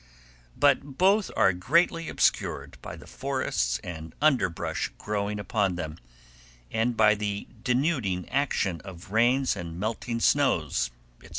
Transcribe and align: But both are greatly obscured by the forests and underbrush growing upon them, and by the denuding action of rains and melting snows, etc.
But 0.57 0.97
both 0.97 1.29
are 1.37 1.53
greatly 1.53 2.09
obscured 2.09 2.79
by 2.81 2.95
the 2.95 3.05
forests 3.05 3.79
and 3.83 4.15
underbrush 4.19 4.91
growing 4.97 5.37
upon 5.37 5.75
them, 5.75 5.99
and 6.71 6.97
by 6.97 7.13
the 7.13 7.47
denuding 7.63 8.27
action 8.29 8.81
of 8.83 9.11
rains 9.11 9.55
and 9.55 9.79
melting 9.79 10.19
snows, 10.19 10.89
etc. 11.19 11.29